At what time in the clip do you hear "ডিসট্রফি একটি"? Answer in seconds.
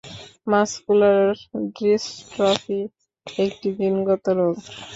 1.75-3.67